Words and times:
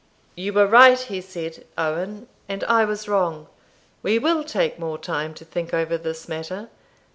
"You 0.35 0.53
were 0.53 0.65
right," 0.65 0.99
he 0.99 1.21
said, 1.21 1.63
"Owen, 1.77 2.27
and 2.49 2.63
I 2.63 2.85
was 2.85 3.07
wrong; 3.07 3.45
we 4.01 4.17
will 4.17 4.43
take 4.43 4.79
more 4.79 4.97
time 4.97 5.35
to 5.35 5.45
think 5.45 5.75
over 5.75 5.95
this 5.95 6.27
matter. 6.27 6.69